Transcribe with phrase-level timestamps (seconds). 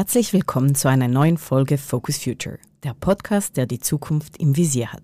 [0.00, 4.94] Herzlich willkommen zu einer neuen Folge Focus Future, der Podcast, der die Zukunft im Visier
[4.94, 5.02] hat.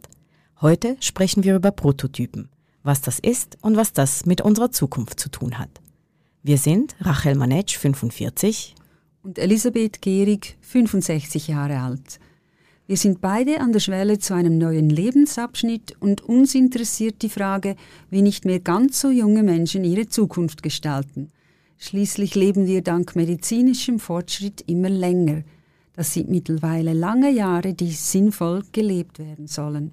[0.62, 2.48] Heute sprechen wir über Prototypen,
[2.82, 5.68] was das ist und was das mit unserer Zukunft zu tun hat.
[6.42, 8.74] Wir sind Rachel Manetsch, 45
[9.23, 12.18] und Elisabeth Gehrig, 65 Jahre alt.
[12.87, 17.76] Wir sind beide an der Schwelle zu einem neuen Lebensabschnitt und uns interessiert die Frage,
[18.09, 21.32] wie nicht mehr ganz so junge Menschen ihre Zukunft gestalten.
[21.79, 25.43] Schließlich leben wir dank medizinischem Fortschritt immer länger.
[25.95, 29.93] Das sind mittlerweile lange Jahre, die sinnvoll gelebt werden sollen.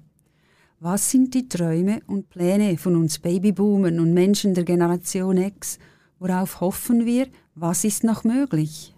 [0.80, 5.78] Was sind die Träume und Pläne von uns Babyboomern und Menschen der Generation X?
[6.18, 7.26] Worauf hoffen wir?
[7.54, 8.94] Was ist noch möglich?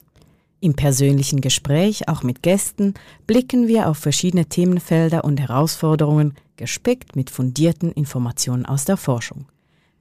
[0.61, 2.95] Im persönlichen Gespräch, auch mit Gästen,
[3.27, 9.47] blicken wir auf verschiedene Themenfelder und Herausforderungen, gespickt mit fundierten Informationen aus der Forschung.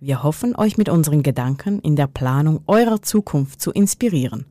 [0.08, 4.46] Wir hoffen, euch mit unseren Gedanken in der Planung eurer Zukunft zu inspirieren.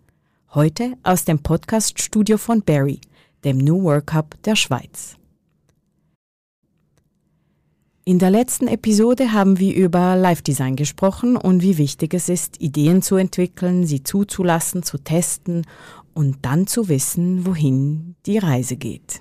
[0.53, 3.01] Heute aus dem Podcast-Studio von Barry,
[3.45, 5.15] dem New Work Hub der Schweiz.
[8.05, 13.01] In der letzten Episode haben wir über Live-Design gesprochen und wie wichtig es ist, Ideen
[13.01, 15.65] zu entwickeln, sie zuzulassen, zu testen
[16.15, 19.21] und dann zu wissen, wohin die Reise geht.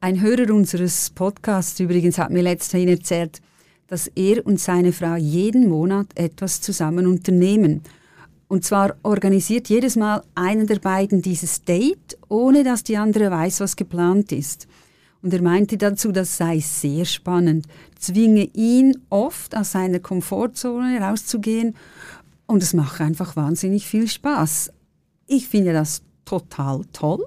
[0.00, 3.40] Ein Hörer unseres Podcasts übrigens hat mir letzthin erzählt,
[3.86, 7.82] dass er und seine Frau jeden Monat etwas zusammen unternehmen.
[8.48, 13.60] Und zwar organisiert jedes Mal einer der beiden dieses Date, ohne dass die andere weiß,
[13.60, 14.68] was geplant ist.
[15.22, 17.66] Und er meinte dazu, das sei sehr spannend,
[17.98, 21.74] zwinge ihn oft aus seiner Komfortzone rauszugehen
[22.46, 24.70] und es mache einfach wahnsinnig viel Spaß.
[25.26, 27.24] Ich finde das total toll.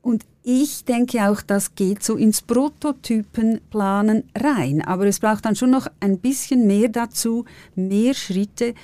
[0.00, 4.82] Und ich denke auch, das geht so ins Prototypenplanen rein.
[4.82, 7.44] Aber es braucht dann schon noch ein bisschen mehr dazu,
[7.74, 8.74] mehr Schritte,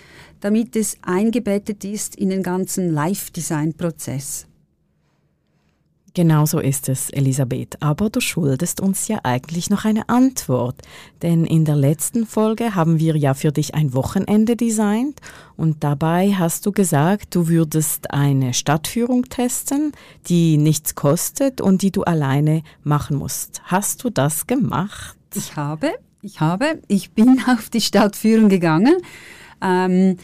[0.41, 4.48] damit es eingebettet ist in den ganzen Live-Design-Prozess.
[6.19, 7.81] Genau so ist es, Elisabeth.
[7.81, 10.83] Aber du schuldest uns ja eigentlich noch eine Antwort.
[11.23, 15.21] Denn in der letzten Folge haben wir ja für dich ein Wochenende designt
[15.56, 19.93] und dabei hast du gesagt, du würdest eine Stadtführung testen,
[20.27, 23.62] die nichts kostet und die du alleine machen musst.
[23.67, 25.17] Hast du das gemacht?
[25.37, 28.97] Ich habe, ich habe, ich bin auf die Stadtführung gegangen.
[29.62, 30.17] Ähm,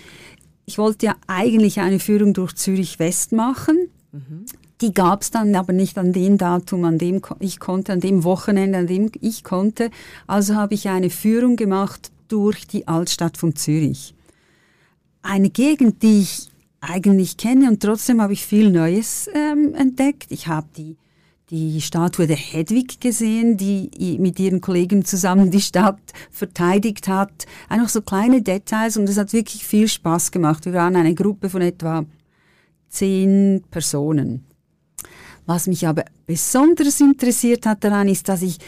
[0.66, 3.76] ich wollte ja eigentlich eine Führung durch Zürich West machen.
[4.11, 4.47] Mhm.
[4.81, 8.25] Die gab es dann aber nicht an dem Datum, an dem ich konnte, an dem
[8.25, 9.91] Wochenende, an dem ich konnte.
[10.27, 14.15] Also habe ich eine Führung gemacht durch die Altstadt von Zürich.
[15.23, 16.49] Eine Gegend, die ich
[16.81, 20.27] eigentlich kenne und trotzdem habe ich viel Neues ähm, entdeckt.
[20.31, 20.97] Ich habe die,
[21.51, 27.47] die Statue der Hedwig gesehen, die mit ihren Kollegen zusammen die Stadt verteidigt hat.
[27.69, 30.67] Einfach so kleine Details und es hat wirklich viel Spaß gemacht.
[30.67, 32.05] Wir waren eine Gruppe von etwa
[32.89, 34.45] zehn Personen.
[35.47, 38.59] Was mich aber besonders interessiert hat daran, ist, dass ich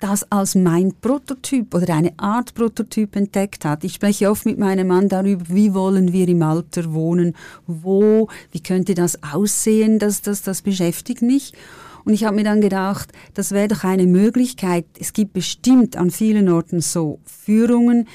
[0.00, 3.84] das als mein Prototyp oder eine Art Prototyp entdeckt hat.
[3.84, 7.36] Ich spreche oft mit meinem Mann darüber, wie wollen wir im Alter wohnen,
[7.66, 11.52] wo, wie könnte das aussehen, das, das, das beschäftigt mich.
[12.04, 14.86] Und ich habe mir dann gedacht, das wäre doch eine Möglichkeit.
[14.98, 18.08] Es gibt bestimmt an vielen Orten so Führungen,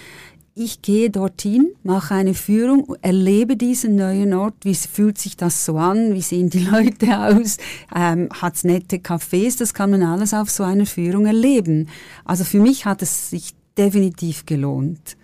[0.57, 5.77] ich gehe dorthin, mache eine Führung, erlebe diesen neuen Ort, wie fühlt sich das so
[5.77, 7.57] an, wie sehen die Leute aus,
[7.93, 11.89] ähm, hat es nette Cafés, das kann man alles auf so einer Führung erleben.
[12.23, 15.17] Also für mich hat es sich definitiv gelohnt.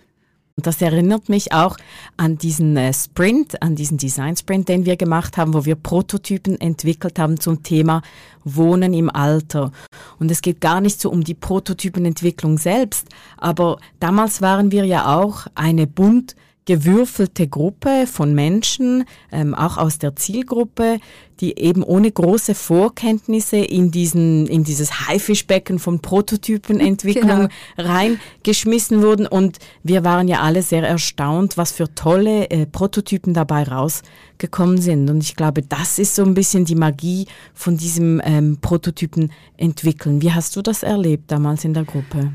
[0.62, 1.76] Und das erinnert mich auch
[2.16, 6.60] an diesen äh, Sprint, an diesen Design Sprint, den wir gemacht haben, wo wir Prototypen
[6.60, 8.00] entwickelt haben zum Thema
[8.44, 9.72] Wohnen im Alter.
[10.20, 13.08] Und es geht gar nicht so um die Prototypenentwicklung selbst,
[13.38, 19.98] aber damals waren wir ja auch eine bunt gewürfelte Gruppe von Menschen, ähm, auch aus
[19.98, 20.98] der Zielgruppe,
[21.40, 27.92] die eben ohne große Vorkenntnisse in diesen in dieses Haifischbecken von Prototypenentwicklung genau.
[27.92, 33.64] reingeschmissen wurden und wir waren ja alle sehr erstaunt, was für tolle äh, Prototypen dabei
[33.64, 38.58] rausgekommen sind und ich glaube, das ist so ein bisschen die Magie von diesem ähm,
[38.60, 40.22] Prototypen entwickeln.
[40.22, 42.32] Wie hast du das erlebt damals in der Gruppe?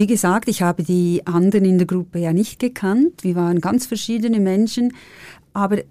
[0.00, 3.22] Wie gesagt, ich habe die anderen in der Gruppe ja nicht gekannt.
[3.22, 4.94] Wir waren ganz verschiedene Menschen,
[5.52, 5.82] aber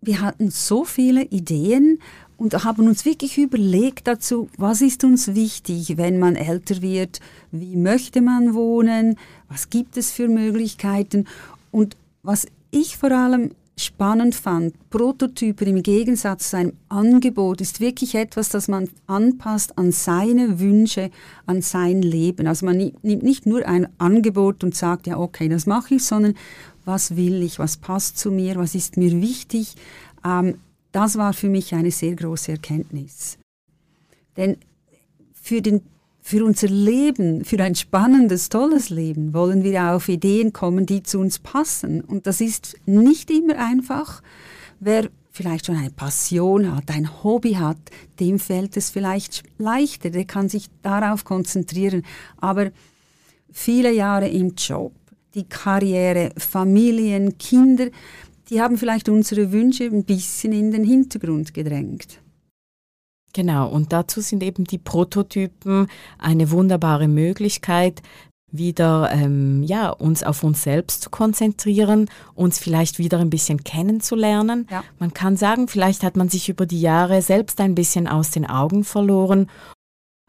[0.00, 1.98] wir hatten so viele Ideen
[2.38, 7.20] und haben uns wirklich überlegt dazu, was ist uns wichtig, wenn man älter wird,
[7.50, 9.18] wie möchte man wohnen,
[9.50, 11.26] was gibt es für Möglichkeiten?
[11.70, 18.14] Und was ich vor allem spannend fand, Prototypen im Gegensatz zu einem Angebot ist wirklich
[18.14, 21.10] etwas, das man anpasst an seine Wünsche,
[21.46, 22.46] an sein Leben.
[22.46, 26.34] Also man nimmt nicht nur ein Angebot und sagt, ja, okay, das mache ich, sondern
[26.84, 29.74] was will ich, was passt zu mir, was ist mir wichtig.
[30.24, 30.56] Ähm,
[30.92, 33.38] das war für mich eine sehr große Erkenntnis.
[34.36, 34.56] Denn
[35.32, 35.82] für, den,
[36.24, 41.18] für unser Leben, für ein spannendes, tolles Leben, wollen wir auf Ideen kommen, die zu
[41.18, 42.00] uns passen.
[42.00, 44.22] Und das ist nicht immer einfach.
[44.78, 47.78] Wer vielleicht schon eine Passion hat, ein Hobby hat,
[48.20, 52.04] dem fällt es vielleicht leichter, der kann sich darauf konzentrieren.
[52.36, 52.70] Aber
[53.50, 54.92] viele Jahre im Job,
[55.34, 57.88] die Karriere, Familien, Kinder,
[58.48, 62.20] die haben vielleicht unsere Wünsche ein bisschen in den Hintergrund gedrängt.
[63.32, 65.88] Genau, und dazu sind eben die Prototypen
[66.18, 68.02] eine wunderbare Möglichkeit,
[68.52, 74.66] wieder ähm, ja, uns auf uns selbst zu konzentrieren, uns vielleicht wieder ein bisschen kennenzulernen.
[74.70, 74.84] Ja.
[74.98, 78.46] Man kann sagen, vielleicht hat man sich über die Jahre selbst ein bisschen aus den
[78.46, 79.48] Augen verloren,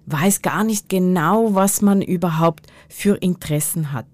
[0.05, 4.05] weiß gar nicht genau, was man überhaupt für Interessen hat.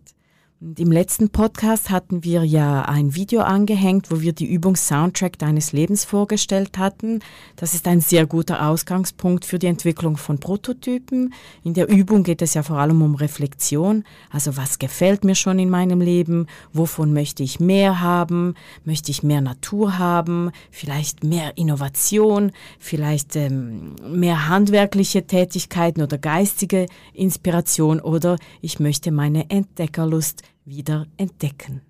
[0.61, 5.39] Und Im letzten Podcast hatten wir ja ein Video angehängt, wo wir die Übung Soundtrack
[5.39, 7.21] deines Lebens vorgestellt hatten.
[7.56, 11.33] Das ist ein sehr guter Ausgangspunkt für die Entwicklung von Prototypen.
[11.63, 14.03] In der Übung geht es ja vor allem um Reflexion.
[14.29, 16.47] Also was gefällt mir schon in meinem Leben?
[16.73, 18.56] Wovon möchte ich mehr haben?
[18.83, 20.51] Möchte ich mehr Natur haben?
[20.71, 22.51] Vielleicht mehr Innovation?
[22.79, 28.01] Vielleicht ähm, mehr handwerkliche Tätigkeiten oder geistige Inspiration?
[28.01, 31.81] Oder ich möchte meine Entdeckerlust wieder entdecken.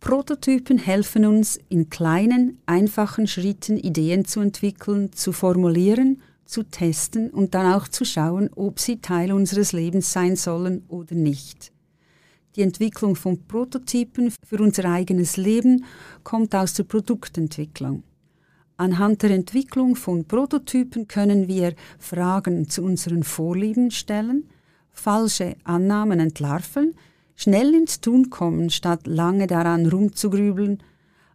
[0.00, 7.54] Prototypen helfen uns, in kleinen, einfachen Schritten Ideen zu entwickeln, zu formulieren, zu testen und
[7.54, 11.70] dann auch zu schauen, ob sie Teil unseres Lebens sein sollen oder nicht.
[12.56, 15.84] Die Entwicklung von Prototypen für unser eigenes Leben
[16.24, 18.02] kommt aus der Produktentwicklung.
[18.80, 24.48] Anhand der Entwicklung von Prototypen können wir Fragen zu unseren Vorlieben stellen,
[24.90, 26.94] falsche Annahmen entlarven,
[27.36, 30.82] schnell ins Tun kommen, statt lange daran rumzugrübeln,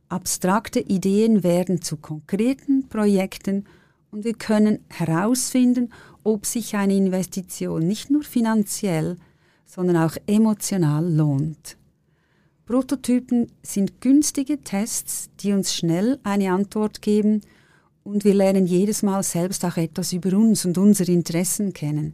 [0.10, 3.66] abstrakte Ideen werden zu konkreten Projekten
[4.10, 5.94] und wir können herausfinden,
[6.24, 9.18] ob sich eine Investition nicht nur finanziell,
[9.68, 11.78] sondern auch emotional lohnt.
[12.66, 17.42] Prototypen sind günstige Tests, die uns schnell eine Antwort geben
[18.04, 22.14] und wir lernen jedes Mal selbst auch etwas über uns und unsere Interessen kennen.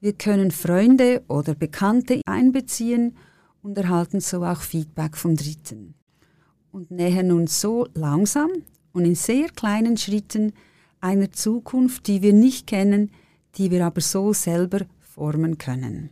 [0.00, 3.16] Wir können Freunde oder Bekannte einbeziehen
[3.60, 5.94] und erhalten so auch Feedback von Dritten
[6.70, 8.50] und nähern uns so langsam
[8.92, 10.52] und in sehr kleinen Schritten
[11.00, 13.10] einer Zukunft, die wir nicht kennen,
[13.56, 16.10] die wir aber so selber formen können.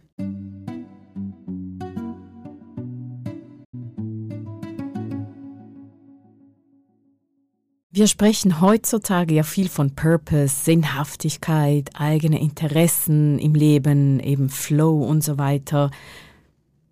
[7.97, 15.25] Wir sprechen heutzutage ja viel von Purpose, Sinnhaftigkeit, eigene Interessen im Leben, eben Flow und
[15.25, 15.91] so weiter.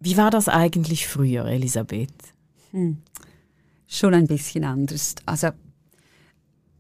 [0.01, 2.09] Wie war das eigentlich früher, Elisabeth?
[2.71, 3.03] Hm.
[3.87, 5.15] Schon ein bisschen anders.
[5.27, 5.49] Also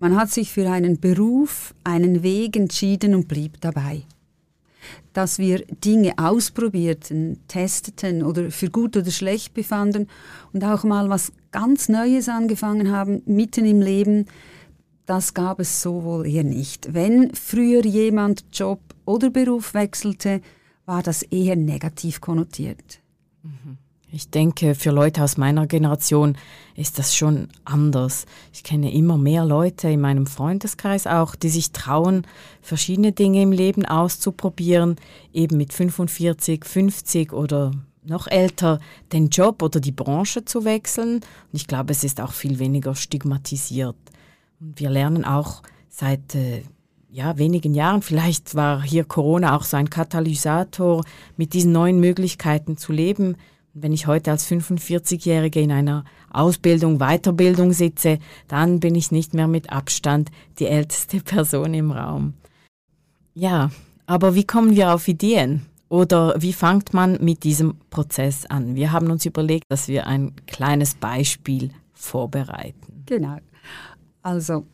[0.00, 4.04] man hat sich für einen Beruf, einen Weg entschieden und blieb dabei
[5.12, 10.08] dass wir Dinge ausprobierten, testeten oder für gut oder schlecht befanden
[10.52, 14.26] und auch mal was ganz Neues angefangen haben, mitten im Leben,
[15.06, 16.92] das gab es so wohl eher nicht.
[16.94, 20.40] Wenn früher jemand Job oder Beruf wechselte,
[20.84, 22.98] war das eher negativ konnotiert.
[23.44, 23.78] Mhm.
[24.10, 26.36] Ich denke, für Leute aus meiner Generation
[26.74, 28.26] ist das schon anders.
[28.52, 32.26] Ich kenne immer mehr Leute in meinem Freundeskreis auch, die sich trauen,
[32.62, 34.96] verschiedene Dinge im Leben auszuprobieren,
[35.32, 37.70] eben mit 45, 50 oder
[38.04, 38.80] noch älter
[39.12, 41.16] den Job oder die Branche zu wechseln.
[41.16, 43.96] Und ich glaube, es ist auch viel weniger stigmatisiert.
[44.60, 46.62] Und wir lernen auch seit äh,
[47.10, 51.04] ja, wenigen Jahren, vielleicht war hier Corona auch so ein Katalysator,
[51.36, 53.36] mit diesen neuen Möglichkeiten zu leben,
[53.72, 58.18] wenn ich heute als 45-Jährige in einer Ausbildung, Weiterbildung sitze,
[58.48, 62.34] dann bin ich nicht mehr mit Abstand die älteste Person im Raum.
[63.34, 63.70] Ja,
[64.06, 65.66] aber wie kommen wir auf Ideen?
[65.88, 68.74] Oder wie fängt man mit diesem Prozess an?
[68.74, 73.04] Wir haben uns überlegt, dass wir ein kleines Beispiel vorbereiten.
[73.06, 73.38] Genau.
[74.22, 74.66] Also,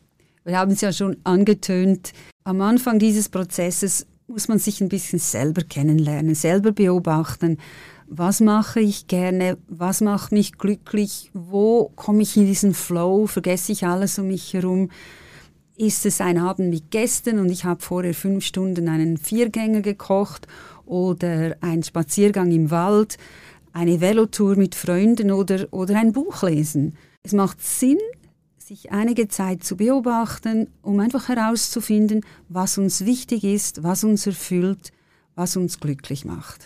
[0.43, 2.13] wir haben es ja schon angetönt.
[2.43, 7.57] Am Anfang dieses Prozesses muss man sich ein bisschen selber kennenlernen, selber beobachten
[8.13, 13.71] was mache ich gerne, was macht mich glücklich, wo komme ich in diesen Flow, vergesse
[13.71, 14.89] ich alles um mich herum.
[15.77, 20.45] Ist es ein Abend mit Gästen und ich habe vorher fünf Stunden einen Viergänger gekocht
[20.91, 23.17] oder ein Spaziergang im Wald,
[23.71, 26.97] eine Velotour mit Freunden oder, oder ein Buch lesen.
[27.23, 27.97] Es macht Sinn,
[28.57, 34.91] sich einige Zeit zu beobachten, um einfach herauszufinden, was uns wichtig ist, was uns erfüllt,
[35.33, 36.65] was uns glücklich macht.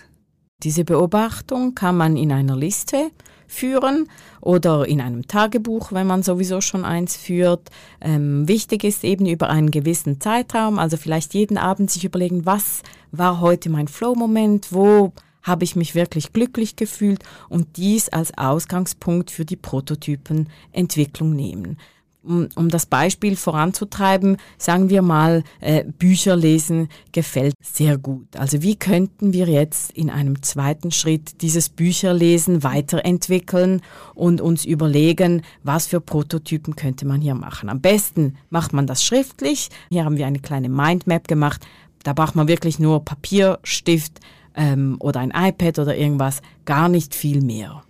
[0.64, 3.12] Diese Beobachtung kann man in einer Liste
[3.48, 4.08] führen
[4.42, 7.70] oder in einem Tagebuch, wenn man sowieso schon eins führt.
[8.02, 12.82] Ähm, wichtig ist eben über einen gewissen Zeitraum, also vielleicht jeden Abend sich überlegen, was
[13.12, 19.30] war heute mein Flow-Moment, wo habe ich mich wirklich glücklich gefühlt und dies als Ausgangspunkt
[19.30, 21.78] für die Prototypenentwicklung nehmen
[22.26, 28.36] um, um das Beispiel voranzutreiben, sagen wir mal, äh, Bücher lesen gefällt sehr gut.
[28.38, 33.82] Also wie könnten wir jetzt in einem zweiten Schritt dieses Bücherlesen weiterentwickeln
[34.14, 37.70] und uns überlegen, was für Prototypen könnte man hier machen.
[37.70, 39.70] Am besten macht man das schriftlich.
[39.90, 41.66] Hier haben wir eine kleine Mindmap gemacht.
[42.04, 44.20] Da braucht man wirklich nur Papier, Stift
[44.56, 47.84] ähm, oder ein iPad oder irgendwas, gar nicht viel mehr.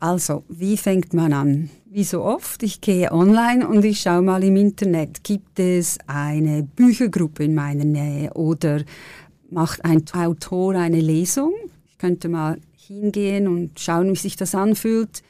[0.00, 1.70] Also, wie fängt man an?
[1.84, 6.62] Wie so oft, ich gehe online und ich schaue mal im Internet, gibt es eine
[6.62, 8.80] Büchergruppe in meiner Nähe oder
[9.50, 11.52] macht ein Autor eine Lesung?
[11.90, 15.22] Ich könnte mal hingehen und schauen, wie sich das anfühlt.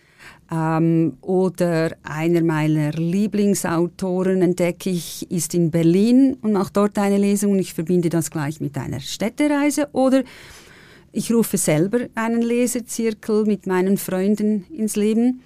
[0.53, 7.53] Ähm, oder einer meiner Lieblingsautoren entdecke ich, ist in Berlin und macht dort eine Lesung
[7.53, 9.89] und ich verbinde das gleich mit einer Städtereise.
[9.93, 10.23] Oder
[11.13, 15.43] ich rufe selber einen Lesezirkel mit meinen Freunden ins Leben.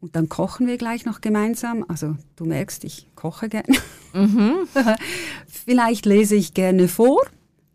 [0.00, 1.84] Und dann kochen wir gleich noch gemeinsam.
[1.86, 3.76] Also du merkst, ich koche gerne.
[4.12, 4.66] Mhm.
[5.46, 7.22] vielleicht lese ich gerne vor.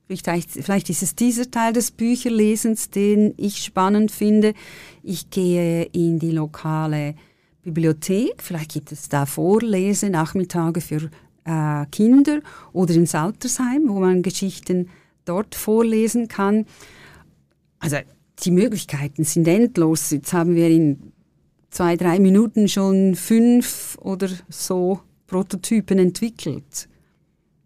[0.08, 4.54] Vielleicht, vielleicht ist es dieser Teil des Bücherlesens, den ich spannend finde.
[5.04, 7.16] Ich gehe in die lokale
[7.64, 8.42] Bibliothek.
[8.42, 11.10] Vielleicht gibt es da Vorlese, Nachmittage für
[11.46, 12.40] äh, Kinder
[12.72, 14.90] oder ins Altersheim, wo man Geschichten
[15.26, 16.66] dort vorlesen kann.
[17.80, 17.98] Also
[18.44, 20.12] die Möglichkeiten sind endlos.
[20.12, 21.12] Jetzt haben wir in
[21.70, 26.88] zwei, drei Minuten schon fünf oder so Prototypen entwickelt.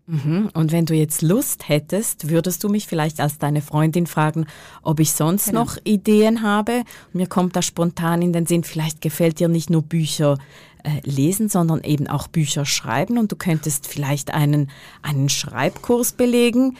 [0.07, 0.49] Mhm.
[0.53, 4.45] Und wenn du jetzt Lust hättest, würdest du mich vielleicht als deine Freundin fragen,
[4.81, 5.61] ob ich sonst genau.
[5.61, 6.83] noch Ideen habe?
[7.13, 10.37] Mir kommt da spontan in den Sinn, vielleicht gefällt dir nicht nur Bücher
[10.83, 14.69] äh, lesen, sondern eben auch Bücher schreiben und du könntest vielleicht einen,
[15.01, 16.75] einen Schreibkurs belegen.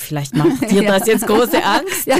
[0.00, 2.06] Vielleicht macht dir das jetzt große Angst.
[2.06, 2.16] ja,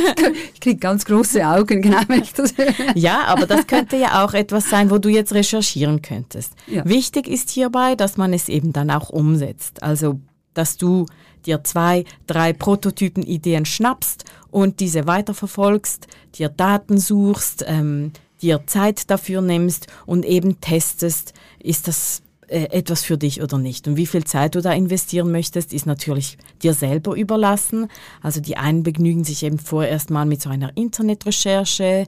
[0.55, 2.97] ich kriege ganz große Augen, genau, wenn ich das höre.
[2.97, 6.53] Ja, aber das könnte ja auch etwas sein, wo du jetzt recherchieren könntest.
[6.67, 6.85] Ja.
[6.85, 9.83] Wichtig ist hierbei, dass man es eben dann auch umsetzt.
[9.83, 10.21] Also,
[10.55, 11.07] dass du
[11.47, 19.41] dir zwei, drei Prototypen-Ideen schnappst und diese weiterverfolgst, dir Daten suchst, ähm, dir Zeit dafür
[19.41, 23.87] nimmst und eben testest, ist das etwas für dich oder nicht.
[23.87, 27.89] Und wie viel Zeit du da investieren möchtest, ist natürlich dir selber überlassen.
[28.23, 32.07] Also die einen begnügen sich eben vorerst mal mit so einer Internetrecherche,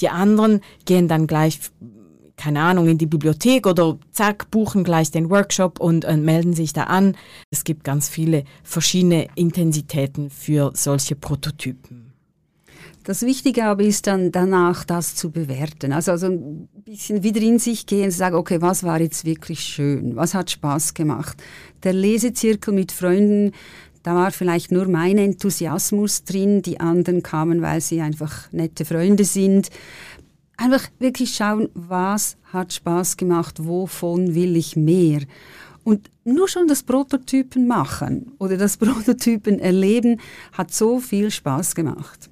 [0.00, 1.60] die anderen gehen dann gleich
[2.36, 6.74] keine Ahnung, in die Bibliothek oder zack, buchen gleich den Workshop und, und melden sich
[6.74, 7.16] da an.
[7.50, 12.15] Es gibt ganz viele verschiedene Intensitäten für solche Prototypen.
[13.06, 15.92] Das Wichtige aber ist dann danach, das zu bewerten.
[15.92, 19.60] Also, also ein bisschen wieder in sich gehen und sagen, okay, was war jetzt wirklich
[19.60, 20.16] schön?
[20.16, 21.40] Was hat Spaß gemacht?
[21.84, 23.52] Der Lesezirkel mit Freunden,
[24.02, 29.22] da war vielleicht nur mein Enthusiasmus drin, die anderen kamen, weil sie einfach nette Freunde
[29.22, 29.68] sind.
[30.56, 35.20] Einfach wirklich schauen, was hat Spaß gemacht, wovon will ich mehr.
[35.84, 40.20] Und nur schon das Prototypen machen oder das Prototypen erleben
[40.54, 42.30] hat so viel Spaß gemacht.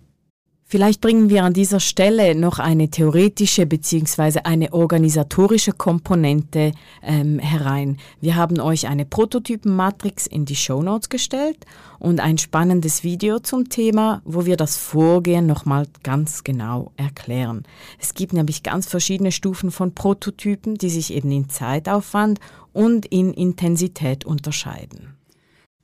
[0.66, 4.40] Vielleicht bringen wir an dieser Stelle noch eine theoretische bzw.
[4.44, 7.98] eine organisatorische Komponente ähm, herein.
[8.20, 11.66] Wir haben euch eine Prototypenmatrix in die Show Notes gestellt
[11.98, 17.64] und ein spannendes Video zum Thema, wo wir das Vorgehen nochmal ganz genau erklären.
[18.00, 22.40] Es gibt nämlich ganz verschiedene Stufen von Prototypen, die sich eben in Zeitaufwand
[22.72, 25.14] und in Intensität unterscheiden.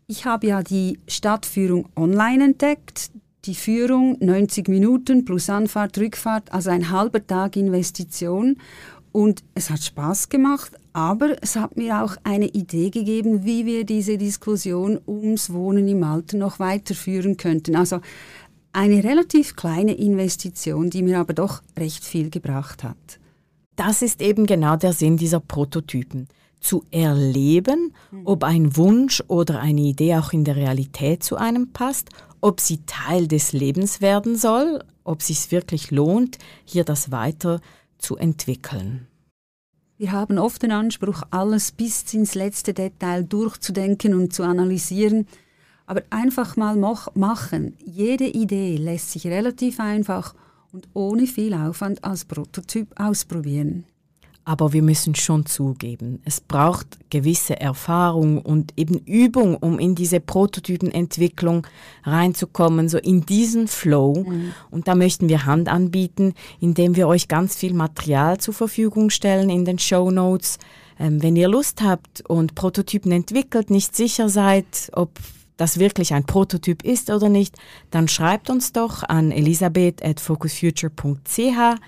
[0.07, 3.13] Ich habe ja die Stadtführung online entdeckt
[3.45, 8.57] die Führung 90 Minuten plus Anfahrt, Rückfahrt, also ein halber Tag Investition.
[9.13, 13.85] Und es hat Spaß gemacht, aber es hat mir auch eine Idee gegeben, wie wir
[13.85, 17.75] diese Diskussion ums Wohnen im Alter noch weiterführen könnten.
[17.75, 18.01] Also
[18.73, 23.19] eine relativ kleine Investition, die mir aber doch recht viel gebracht hat.
[23.75, 26.29] Das ist eben genau der Sinn dieser Prototypen.
[26.61, 28.23] Zu erleben, mhm.
[28.27, 32.85] ob ein Wunsch oder eine Idee auch in der Realität zu einem passt ob sie
[32.87, 37.61] Teil des Lebens werden soll, ob sich wirklich lohnt, hier das weiter
[37.99, 39.07] zu entwickeln.
[39.99, 45.27] Wir haben oft den Anspruch, alles bis ins letzte Detail durchzudenken und zu analysieren,
[45.87, 46.77] aber einfach mal
[47.15, 47.77] machen.
[47.85, 50.35] Jede Idee lässt sich relativ einfach
[50.73, 53.85] und ohne viel Aufwand als Prototyp ausprobieren.
[54.51, 60.19] Aber wir müssen schon zugeben, es braucht gewisse Erfahrung und eben Übung, um in diese
[60.19, 61.69] Prototypenentwicklung
[62.03, 64.25] reinzukommen, so in diesen Flow.
[64.29, 64.53] Mhm.
[64.73, 69.51] Und da möchten wir Hand anbieten, indem wir euch ganz viel Material zur Verfügung stellen
[69.51, 70.59] in den Show Notes.
[70.99, 75.13] Ähm, wenn ihr Lust habt und Prototypen entwickelt, nicht sicher seid, ob
[75.59, 77.55] das wirklich ein Prototyp ist oder nicht,
[77.93, 81.79] dann schreibt uns doch an elisabeth at focusfuture.ch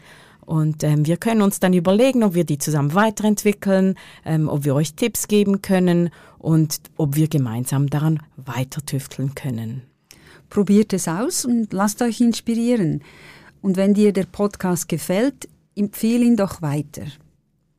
[0.44, 3.94] und ähm, wir können uns dann überlegen, ob wir die zusammen weiterentwickeln,
[4.24, 9.82] ähm, ob wir euch Tipps geben können und ob wir gemeinsam daran weiter tüfteln können.
[10.50, 13.02] Probiert es aus und lasst euch inspirieren.
[13.62, 17.04] Und wenn dir der Podcast gefällt, empfehle ihn doch weiter.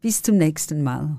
[0.01, 1.17] Bis zum nächsten Mal.